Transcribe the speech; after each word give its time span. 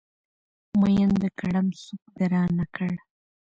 ميين 0.79 1.11
د 1.23 1.25
کړم 1.39 1.67
سوک 1.81 2.03
د 2.17 2.19
رانه 2.33 2.65
کړ 2.75 2.91